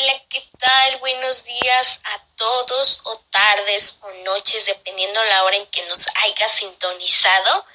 Hola, 0.00 0.22
¿qué 0.28 0.44
tal? 0.60 0.98
Buenos 0.98 1.42
días 1.44 1.98
a 2.04 2.20
todos 2.36 3.00
o 3.02 3.18
tardes 3.30 3.96
o 4.00 4.10
noches, 4.24 4.64
dependiendo 4.64 5.24
la 5.24 5.42
hora 5.42 5.56
en 5.56 5.66
que 5.66 5.82
nos 5.86 6.06
haya 6.14 6.48
sintonizado. 6.48 7.66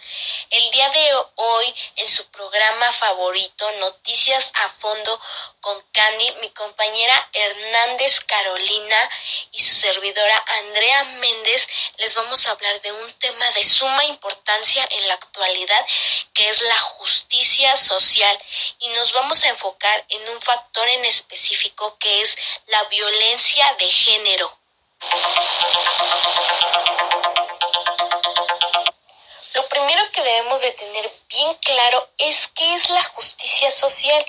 El 0.50 0.72
día 0.72 0.88
de 0.88 1.12
hoy, 1.36 1.76
en 1.98 2.08
su 2.08 2.26
programa 2.32 2.92
favorito, 2.94 3.70
Noticias 3.74 4.52
a 4.54 4.70
Fondo 4.70 5.20
con 5.60 5.82
Candy, 5.92 6.32
mi 6.40 6.50
compañera 6.52 7.30
Hernández 7.34 8.22
Carolina 8.22 9.10
y 9.52 9.60
su 9.60 9.76
servidora 9.76 10.46
Andrea 10.48 11.04
Méndez, 11.04 11.68
les 11.98 12.14
vamos 12.14 12.48
a 12.48 12.52
hablar 12.52 12.82
de 12.82 12.92
un 12.94 13.14
tema 13.20 13.50
de 13.52 13.64
suma 13.64 14.06
importancia 14.06 14.88
en 14.92 15.08
la 15.10 15.16
actualidad, 15.16 15.86
que 16.34 16.48
es 16.48 16.62
la 16.62 16.80
justicia 16.80 17.76
social. 17.76 18.40
Y 18.84 18.90
nos 18.90 19.14
vamos 19.14 19.42
a 19.46 19.48
enfocar 19.48 20.04
en 20.10 20.28
un 20.28 20.42
factor 20.42 20.86
en 20.90 21.06
específico 21.06 21.98
que 22.00 22.22
es 22.22 22.36
la 22.68 22.84
violencia 22.90 23.74
de 23.80 23.90
género. 23.90 24.58
Lo 29.54 29.70
primero 29.70 30.04
que 30.12 30.22
debemos 30.22 30.60
de 30.60 30.72
tener 30.74 31.14
bien 31.30 31.54
claro 31.62 32.10
es 32.18 32.50
qué 32.56 32.74
es 32.74 32.90
la 32.90 33.04
justicia 33.04 33.72
social. 33.72 34.26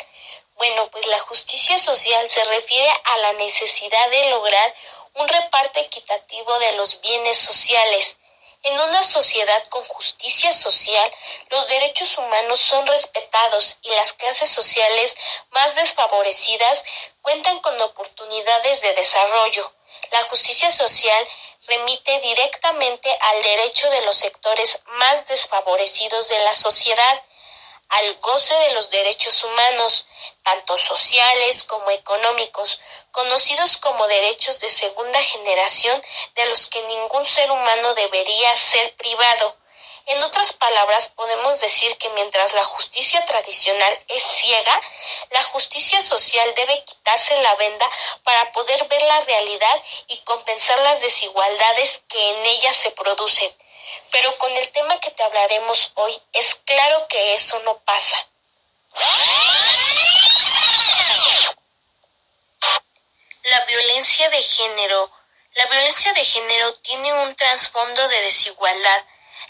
Bueno, 0.54 0.88
pues 0.92 1.04
la 1.08 1.18
justicia 1.18 1.76
social 1.80 2.30
se 2.30 2.44
refiere 2.44 2.92
a 3.06 3.16
la 3.16 3.32
necesidad 3.32 4.08
de 4.10 4.30
lograr 4.30 4.72
un 5.14 5.26
reparto 5.26 5.80
equitativo 5.80 6.56
de 6.60 6.72
los 6.76 7.00
bienes 7.00 7.38
sociales. 7.38 8.16
En 8.64 8.80
una 8.80 9.04
sociedad 9.04 9.62
con 9.68 9.84
justicia 9.84 10.50
social, 10.54 11.12
los 11.50 11.68
derechos 11.68 12.16
humanos 12.16 12.58
son 12.60 12.86
respetados 12.86 13.76
y 13.82 13.90
las 13.90 14.14
clases 14.14 14.50
sociales 14.50 15.14
más 15.50 15.74
desfavorecidas 15.74 16.82
cuentan 17.20 17.60
con 17.60 17.78
oportunidades 17.82 18.80
de 18.80 18.94
desarrollo. 18.94 19.70
La 20.12 20.22
justicia 20.30 20.70
social 20.70 21.28
remite 21.66 22.20
directamente 22.20 23.14
al 23.20 23.42
derecho 23.42 23.90
de 23.90 24.00
los 24.06 24.16
sectores 24.16 24.78
más 24.86 25.26
desfavorecidos 25.26 26.26
de 26.28 26.38
la 26.38 26.54
sociedad 26.54 27.22
al 27.88 28.14
goce 28.20 28.54
de 28.54 28.72
los 28.72 28.90
derechos 28.90 29.44
humanos, 29.44 30.06
tanto 30.42 30.78
sociales 30.78 31.62
como 31.64 31.90
económicos, 31.90 32.80
conocidos 33.12 33.76
como 33.78 34.06
derechos 34.06 34.58
de 34.60 34.70
segunda 34.70 35.22
generación 35.22 36.02
de 36.34 36.46
los 36.46 36.66
que 36.66 36.82
ningún 36.82 37.24
ser 37.26 37.50
humano 37.50 37.94
debería 37.94 38.54
ser 38.56 38.94
privado. 38.96 39.56
En 40.06 40.22
otras 40.22 40.52
palabras, 40.52 41.08
podemos 41.16 41.58
decir 41.60 41.96
que 41.96 42.10
mientras 42.10 42.52
la 42.52 42.64
justicia 42.64 43.24
tradicional 43.24 43.98
es 44.08 44.22
ciega, 44.22 44.80
la 45.30 45.42
justicia 45.44 46.02
social 46.02 46.54
debe 46.54 46.84
quitarse 46.84 47.40
la 47.40 47.54
venda 47.54 47.90
para 48.22 48.52
poder 48.52 48.86
ver 48.88 49.02
la 49.02 49.20
realidad 49.20 49.82
y 50.08 50.18
compensar 50.24 50.78
las 50.80 51.00
desigualdades 51.00 52.02
que 52.06 52.28
en 52.28 52.44
ella 52.44 52.74
se 52.74 52.90
producen. 52.90 53.50
Pero 54.10 54.36
con 54.38 54.54
el 54.56 54.70
tema 54.72 54.98
que 55.00 55.10
te 55.10 55.22
hablaremos 55.22 55.90
hoy, 55.94 56.20
es 56.32 56.54
claro 56.66 57.06
que 57.08 57.34
eso 57.34 57.58
no 57.60 57.78
pasa. 57.78 58.26
La 63.42 63.64
violencia 63.66 64.28
de 64.30 64.42
género. 64.42 65.10
La 65.54 65.66
violencia 65.66 66.12
de 66.12 66.24
género 66.24 66.74
tiene 66.76 67.12
un 67.12 67.34
trasfondo 67.36 68.08
de 68.08 68.20
desigualdad 68.22 69.04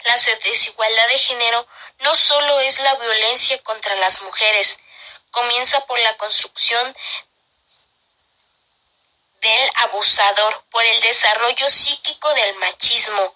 la 0.05 0.15
desigualdad 0.43 1.07
de 1.07 1.17
género 1.17 1.67
no 1.99 2.15
solo 2.15 2.59
es 2.59 2.79
la 2.79 2.93
violencia 2.95 3.61
contra 3.63 3.95
las 3.95 4.21
mujeres, 4.21 4.77
comienza 5.31 5.79
por 5.87 5.97
la 5.99 6.15
construcción 6.17 6.95
del 9.41 9.71
abusador, 9.75 10.63
por 10.69 10.83
el 10.83 10.99
desarrollo 11.01 11.69
psíquico 11.69 12.33
del 12.35 12.55
machismo, 12.57 13.33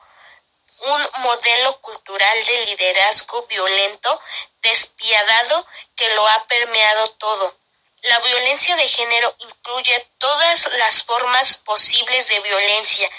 un 0.82 1.10
modelo 1.20 1.80
cultural 1.82 2.46
de 2.46 2.66
liderazgo 2.66 3.46
violento, 3.48 4.22
despiadado, 4.62 5.68
que 5.96 6.10
lo 6.16 6.28
ha 6.28 6.48
permeado 6.48 7.10
todo. 7.12 7.58
La 8.04 8.20
violencia 8.20 8.78
de 8.78 8.88
género 8.88 9.36
incluye 9.40 10.08
todas 10.20 10.70
las 10.78 11.04
formas 11.04 11.58
posibles 11.58 12.28
de 12.28 12.40
violencia, 12.40 13.10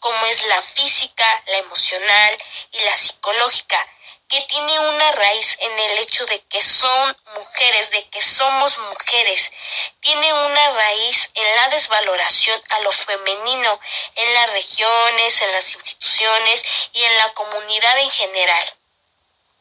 como 0.00 0.24
es 0.24 0.46
la 0.46 0.62
física, 0.62 1.42
la 1.48 1.58
emocional 1.58 2.38
y 2.72 2.78
la 2.80 2.96
psicológica, 2.96 3.86
que 4.28 4.40
tiene 4.42 4.78
una 4.78 5.12
raíz 5.12 5.56
en 5.60 5.78
el 5.78 5.98
hecho 5.98 6.24
de 6.24 6.40
que 6.46 6.62
son 6.62 7.14
mujeres, 7.34 7.90
de 7.90 8.08
que 8.08 8.22
somos 8.22 8.78
mujeres. 8.78 9.52
Tiene 10.02 10.32
una 10.32 10.70
raíz 10.70 11.30
en 11.32 11.56
la 11.56 11.68
desvaloración 11.68 12.60
a 12.70 12.80
lo 12.80 12.90
femenino, 12.90 13.80
en 14.16 14.34
las 14.34 14.50
regiones, 14.50 15.40
en 15.40 15.52
las 15.52 15.74
instituciones 15.74 16.64
y 16.92 17.04
en 17.04 17.18
la 17.18 17.32
comunidad 17.34 17.96
en 17.98 18.10
general. 18.10 18.74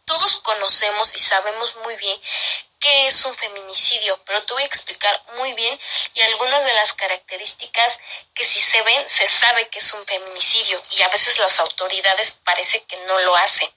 Todos 0.06 0.38
conocemos 0.38 1.13
y 1.13 1.19
sabemos 1.19 1.75
muy 1.78 1.96
bien 1.97 2.19
qué 2.80 3.07
es 3.07 3.24
un 3.24 3.35
feminicidio, 3.35 4.19
pero 4.25 4.44
te 4.44 4.53
voy 4.53 4.63
a 4.63 4.66
explicar 4.66 5.24
muy 5.38 5.53
bien 5.53 5.80
y 6.16 6.22
algunas 6.22 6.66
de 6.66 6.74
las 6.74 6.94
características 6.94 8.00
que 8.34 8.44
si 8.44 8.63
se 8.63 8.81
ven 8.81 9.07
se 9.07 9.30
sabe 9.30 9.69
que 9.69 9.78
es 9.78 9.94
un 9.94 10.03
feminicidio 10.07 10.84
y 10.90 11.03
a 11.03 11.07
veces 11.09 11.38
las 11.38 11.59
autoridades 11.59 12.34
parece 12.44 12.84
que 12.85 12.97
no 13.06 13.19
lo 13.19 13.35
hacen. 13.35 13.72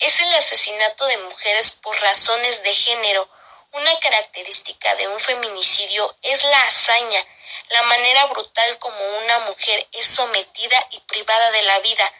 Es 0.00 0.20
el 0.20 0.34
asesinato 0.34 1.06
de 1.06 1.18
mujeres 1.18 1.70
por 1.70 1.96
razones 2.00 2.64
de 2.64 2.74
género. 2.74 3.28
Una 3.72 3.98
característica 4.00 4.94
de 4.94 5.08
un 5.08 5.20
feminicidio 5.20 6.16
es 6.22 6.42
la 6.42 6.62
hazaña, 6.62 7.26
la 7.68 7.82
manera 7.82 8.26
brutal 8.26 8.78
como 8.78 9.18
una 9.18 9.38
mujer 9.40 9.86
es 9.92 10.06
sometida 10.06 10.86
y 10.90 11.00
privada 11.00 11.50
de 11.50 11.62
la 11.62 11.78
vida. 11.80 12.12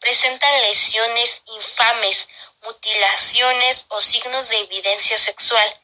Presentan 0.00 0.62
lesiones 0.62 1.42
infames, 1.46 2.28
mutilaciones 2.62 3.84
o 3.88 4.00
signos 4.00 4.48
de 4.48 4.58
evidencia 4.60 5.18
sexual. 5.18 5.80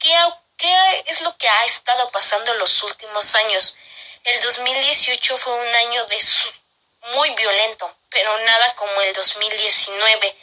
¿Qué, 0.00 0.14
¿Qué, 0.56 1.04
es 1.06 1.20
lo 1.20 1.36
que 1.36 1.48
ha 1.48 1.64
estado 1.64 2.10
pasando 2.10 2.52
en 2.52 2.58
los 2.58 2.82
últimos 2.82 3.34
años? 3.36 3.76
El 4.24 4.40
2018 4.40 5.36
fue 5.36 5.52
un 5.52 5.74
año 5.74 6.04
de 6.06 6.18
muy 7.14 7.30
violento, 7.30 7.96
pero 8.10 8.36
nada 8.40 8.74
como 8.74 9.00
el 9.02 9.12
2019, 9.14 10.36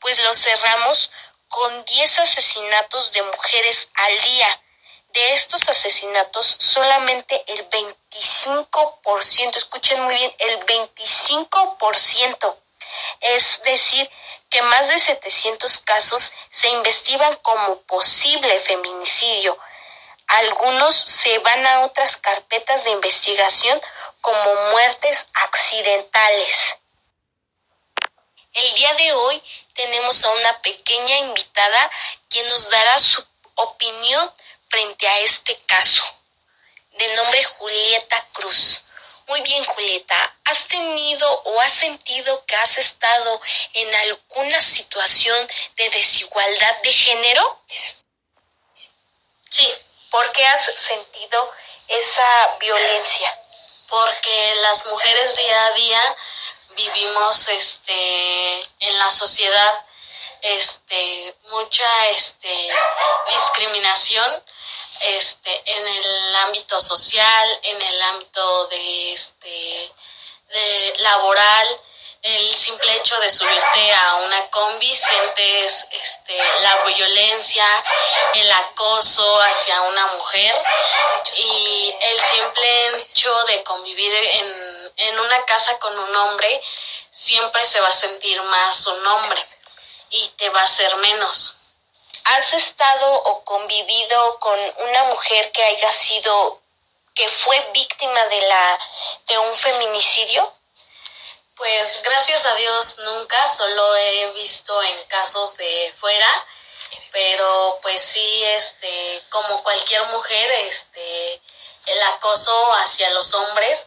pues 0.00 0.18
lo 0.22 0.34
cerramos 0.34 1.10
con 1.48 1.84
10 1.84 2.18
asesinatos 2.20 3.12
de 3.12 3.22
mujeres 3.22 3.88
al 3.94 4.20
día. 4.20 4.62
De 5.12 5.34
estos 5.34 5.68
asesinatos, 5.68 6.56
solamente 6.58 7.42
el 7.46 7.68
25%, 7.70 9.56
escuchen 9.56 10.02
muy 10.02 10.14
bien, 10.14 10.30
el 10.38 10.60
25%, 10.66 12.56
es 13.20 13.60
decir, 13.64 14.08
que 14.50 14.62
más 14.62 14.88
de 14.88 14.98
700 14.98 15.78
casos 15.78 16.32
se 16.50 16.68
investigan 16.68 17.34
como 17.36 17.80
posible 17.82 18.58
feminicidio. 18.60 19.58
Algunos 20.26 20.94
se 20.94 21.38
van 21.38 21.66
a 21.66 21.80
otras 21.80 22.18
carpetas 22.18 22.84
de 22.84 22.90
investigación 22.90 23.80
como 24.20 24.54
muertes 24.72 25.26
accidentales. 25.32 26.76
El 28.52 28.74
día 28.74 28.92
de 28.94 29.12
hoy 29.12 29.42
tenemos 29.78 30.24
a 30.24 30.30
una 30.30 30.60
pequeña 30.60 31.18
invitada 31.18 31.90
quien 32.28 32.44
nos 32.48 32.68
dará 32.68 32.98
su 32.98 33.24
opinión 33.54 34.34
frente 34.68 35.06
a 35.06 35.18
este 35.20 35.56
caso, 35.66 36.02
de 36.92 37.14
nombre 37.14 37.44
Julieta 37.44 38.26
Cruz. 38.32 38.82
Muy 39.28 39.40
bien, 39.42 39.62
Julieta, 39.64 40.36
¿has 40.46 40.66
tenido 40.66 41.42
o 41.44 41.60
has 41.60 41.72
sentido 41.72 42.44
que 42.44 42.56
has 42.56 42.76
estado 42.78 43.40
en 43.74 43.94
alguna 43.94 44.60
situación 44.60 45.48
de 45.76 45.90
desigualdad 45.90 46.82
de 46.82 46.92
género? 46.92 47.62
Sí, 49.50 49.68
¿por 50.10 50.32
qué 50.32 50.44
has 50.44 50.64
sentido 50.74 51.52
esa 51.86 52.56
violencia? 52.58 53.38
Porque 53.88 54.54
las 54.62 54.84
mujeres 54.86 55.36
día 55.36 55.66
a 55.66 55.70
día 55.72 56.16
vivimos 56.78 57.48
este 57.48 58.60
en 58.78 58.98
la 58.98 59.10
sociedad 59.10 59.84
este 60.40 61.34
mucha 61.50 62.08
este 62.10 62.70
discriminación 63.28 64.42
este, 65.00 65.62
en 65.64 65.86
el 65.86 66.36
ámbito 66.36 66.80
social, 66.80 67.60
en 67.62 67.80
el 67.80 68.02
ámbito 68.02 68.66
de, 68.66 69.12
este, 69.12 69.92
laboral, 70.98 71.80
el 72.22 72.54
simple 72.54 72.92
hecho 72.96 73.16
de 73.20 73.30
subirte 73.30 73.92
a 73.94 74.16
una 74.16 74.50
combi 74.50 74.92
sientes 74.92 75.86
este, 75.92 76.36
la 76.62 76.76
violencia, 76.84 77.64
el 78.34 78.50
acoso 78.50 79.40
hacia 79.40 79.82
una 79.82 80.06
mujer 80.06 80.54
simple 82.54 83.44
de 83.48 83.64
convivir 83.64 84.12
en, 84.14 84.92
en 84.96 85.18
una 85.18 85.44
casa 85.44 85.78
con 85.78 85.98
un 85.98 86.16
hombre 86.16 86.60
siempre 87.10 87.64
se 87.66 87.80
va 87.80 87.88
a 87.88 87.92
sentir 87.92 88.40
más 88.42 88.86
un 88.86 89.06
hombre 89.06 89.42
y 90.10 90.28
te 90.30 90.48
va 90.50 90.60
a 90.60 90.64
hacer 90.64 90.94
menos. 90.96 91.54
¿Has 92.24 92.52
estado 92.52 93.22
o 93.24 93.44
convivido 93.44 94.38
con 94.38 94.58
una 94.78 95.04
mujer 95.04 95.50
que 95.52 95.64
haya 95.64 95.90
sido 95.92 96.60
que 97.14 97.28
fue 97.28 97.70
víctima 97.72 98.24
de 98.26 98.40
la 98.42 98.80
de 99.26 99.38
un 99.38 99.54
feminicidio? 99.56 100.52
Pues 101.56 102.02
gracias 102.02 102.44
a 102.46 102.54
Dios 102.54 102.98
nunca, 102.98 103.48
solo 103.48 103.96
he 103.96 104.30
visto 104.32 104.80
en 104.82 105.04
casos 105.06 105.56
de 105.56 105.92
fuera, 105.98 106.46
pero 107.10 107.78
pues 107.82 108.00
sí, 108.00 108.44
este, 108.44 109.24
como 109.28 109.62
cualquier 109.64 110.04
mujer, 110.06 110.50
este, 110.68 111.40
el 111.88 112.02
acoso 112.02 112.72
hacia 112.74 113.10
los 113.10 113.32
hombres, 113.34 113.86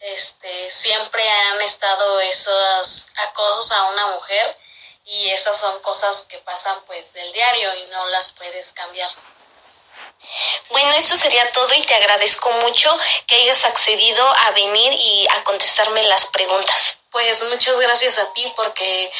este, 0.00 0.70
siempre 0.70 1.22
han 1.28 1.60
estado 1.62 2.20
esos 2.20 3.08
acosos 3.16 3.70
a 3.72 3.84
una 3.90 4.06
mujer 4.08 4.56
y 5.04 5.30
esas 5.30 5.58
son 5.58 5.80
cosas 5.82 6.22
que 6.28 6.38
pasan 6.38 6.82
pues 6.86 7.12
del 7.12 7.32
diario 7.32 7.74
y 7.74 7.86
no 7.86 8.06
las 8.08 8.32
puedes 8.32 8.72
cambiar. 8.72 9.10
Bueno, 10.70 10.90
esto 10.96 11.16
sería 11.16 11.50
todo 11.50 11.72
y 11.74 11.82
te 11.82 11.94
agradezco 11.94 12.50
mucho 12.52 12.96
que 13.26 13.36
hayas 13.36 13.64
accedido 13.64 14.24
a 14.36 14.50
venir 14.52 14.92
y 14.92 15.26
a 15.28 15.42
contestarme 15.44 16.02
las 16.04 16.26
preguntas. 16.26 16.96
Pues 17.10 17.42
muchas 17.50 17.78
gracias 17.80 18.18
a 18.18 18.32
ti 18.32 18.52
porque 18.56 19.10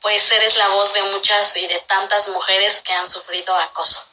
pues 0.00 0.30
eres 0.32 0.56
la 0.56 0.68
voz 0.68 0.92
de 0.92 1.02
muchas 1.04 1.56
y 1.56 1.66
de 1.66 1.80
tantas 1.80 2.28
mujeres 2.28 2.80
que 2.82 2.92
han 2.92 3.08
sufrido 3.08 3.54
acoso. 3.56 4.04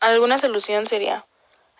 Alguna 0.00 0.40
solución 0.40 0.86
sería 0.86 1.26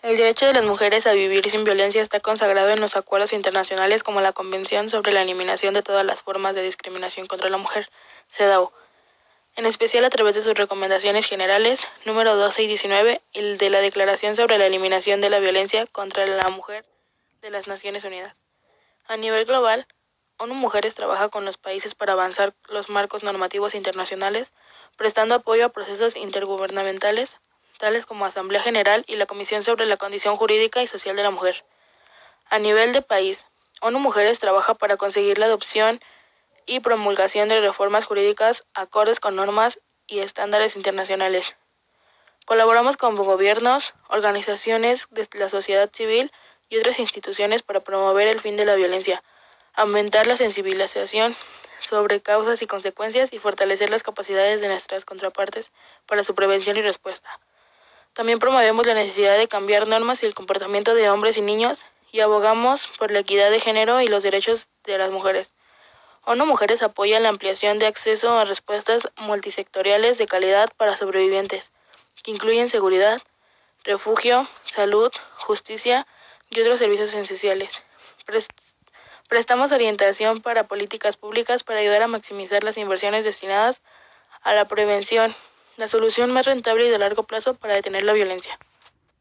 el 0.01 0.15
derecho 0.15 0.45
de 0.45 0.53
las 0.53 0.63
mujeres 0.63 1.05
a 1.07 1.13
vivir 1.13 1.49
sin 1.49 1.63
violencia 1.63 2.01
está 2.01 2.19
consagrado 2.19 2.69
en 2.69 2.79
los 2.79 2.95
acuerdos 2.95 3.33
internacionales 3.33 4.03
como 4.03 4.21
la 4.21 4.31
Convención 4.31 4.89
sobre 4.89 5.11
la 5.11 5.21
Eliminación 5.21 5.73
de 5.73 5.81
todas 5.81 6.05
las 6.05 6.21
formas 6.21 6.55
de 6.55 6.61
discriminación 6.61 7.27
contra 7.27 7.49
la 7.49 7.57
mujer, 7.57 7.89
CEDAW, 8.29 8.71
en 9.55 9.65
especial 9.65 10.05
a 10.05 10.09
través 10.09 10.35
de 10.35 10.41
sus 10.41 10.53
recomendaciones 10.53 11.25
generales 11.25 11.85
número 12.05 12.37
12 12.37 12.63
y 12.63 12.67
19 12.67 13.21
y 13.33 13.57
de 13.57 13.69
la 13.69 13.81
Declaración 13.81 14.35
sobre 14.37 14.57
la 14.57 14.67
Eliminación 14.67 15.19
de 15.19 15.29
la 15.29 15.39
Violencia 15.39 15.85
contra 15.87 16.25
la 16.25 16.47
Mujer 16.47 16.85
de 17.41 17.49
las 17.49 17.67
Naciones 17.67 18.05
Unidas. 18.05 18.37
A 19.05 19.17
nivel 19.17 19.45
global, 19.45 19.85
ONU 20.37 20.53
Mujeres 20.53 20.95
trabaja 20.95 21.27
con 21.27 21.43
los 21.43 21.57
países 21.57 21.93
para 21.93 22.13
avanzar 22.13 22.53
los 22.69 22.89
marcos 22.89 23.23
normativos 23.23 23.75
internacionales, 23.75 24.53
prestando 24.95 25.35
apoyo 25.35 25.65
a 25.65 25.69
procesos 25.69 26.15
intergubernamentales, 26.15 27.37
tales 27.79 28.05
como 28.05 28.25
Asamblea 28.25 28.61
General 28.61 29.03
y 29.07 29.15
la 29.15 29.25
Comisión 29.25 29.63
sobre 29.63 29.87
la 29.87 29.97
Condición 29.97 30.37
Jurídica 30.37 30.83
y 30.83 30.87
Social 30.87 31.15
de 31.15 31.23
la 31.23 31.31
Mujer. 31.31 31.65
A 32.51 32.59
nivel 32.59 32.93
de 32.93 33.01
país, 33.01 33.43
ONU 33.81 33.97
Mujeres 33.97 34.37
trabaja 34.37 34.75
para 34.75 34.97
conseguir 34.97 35.39
la 35.39 35.47
adopción 35.47 35.99
y 36.67 36.81
promulgación 36.81 37.49
de 37.49 37.61
reformas 37.61 38.05
jurídicas 38.05 38.65
acordes 38.75 39.19
con 39.19 39.35
normas 39.35 39.79
y 40.05 40.19
estándares 40.19 40.75
internacionales. 40.75 41.55
Colaboramos 42.45 42.97
con 42.97 43.15
gobiernos, 43.15 43.95
organizaciones 44.09 45.07
de 45.09 45.27
la 45.33 45.49
sociedad 45.49 45.89
civil 45.91 46.31
y 46.69 46.77
otras 46.77 46.99
instituciones 46.99 47.63
para 47.63 47.79
promover 47.79 48.27
el 48.27 48.39
fin 48.39 48.55
de 48.57 48.65
la 48.65 48.75
violencia 48.75 49.23
aumentar 49.79 50.27
la 50.27 50.35
sensibilización 50.35 51.35
sobre 51.79 52.21
causas 52.21 52.61
y 52.61 52.67
consecuencias 52.67 53.31
y 53.31 53.39
fortalecer 53.39 53.89
las 53.89 54.03
capacidades 54.03 54.59
de 54.59 54.67
nuestras 54.67 55.05
contrapartes 55.05 55.71
para 56.05 56.25
su 56.25 56.35
prevención 56.35 56.75
y 56.75 56.81
respuesta. 56.81 57.39
También 58.19 58.39
promovemos 58.39 58.85
la 58.85 58.95
necesidad 58.95 59.37
de 59.37 59.47
cambiar 59.47 59.87
normas 59.87 60.21
y 60.21 60.25
el 60.25 60.33
comportamiento 60.33 60.93
de 60.93 61.09
hombres 61.09 61.37
y 61.37 61.41
niños 61.41 61.85
y 62.11 62.19
abogamos 62.19 62.89
por 62.99 63.11
la 63.11 63.19
equidad 63.19 63.49
de 63.49 63.61
género 63.61 64.01
y 64.01 64.09
los 64.09 64.23
derechos 64.23 64.67
de 64.83 64.97
las 64.97 65.09
mujeres. 65.09 65.53
ONU 66.25 66.45
Mujeres 66.45 66.83
apoya 66.83 67.21
la 67.21 67.29
ampliación 67.29 67.79
de 67.79 67.85
acceso 67.85 68.37
a 68.37 68.43
respuestas 68.43 69.07
multisectoriales 69.15 70.17
de 70.17 70.27
calidad 70.27 70.67
para 70.75 70.97
sobrevivientes, 70.97 71.71
que 72.21 72.31
incluyen 72.31 72.69
seguridad, 72.69 73.21
refugio, 73.85 74.49
salud, 74.65 75.13
justicia 75.37 76.05
y 76.49 76.59
otros 76.59 76.79
servicios 76.79 77.13
esenciales. 77.13 77.71
Prestamos 79.29 79.71
orientación 79.71 80.41
para 80.41 80.65
políticas 80.65 81.15
públicas 81.15 81.63
para 81.63 81.79
ayudar 81.79 82.01
a 82.01 82.07
maximizar 82.07 82.65
las 82.65 82.75
inversiones 82.75 83.23
destinadas 83.23 83.79
a 84.41 84.53
la 84.53 84.65
prevención, 84.65 85.33
la 85.79 85.87
solución 85.87 86.31
más 86.31 86.45
rentable 86.45 86.85
y 86.85 86.89
de 86.89 86.99
largo 86.99 87.23
plazo 87.23 87.55
para 87.55 87.73
detener 87.73 88.03
la 88.03 88.13
violencia. 88.13 88.59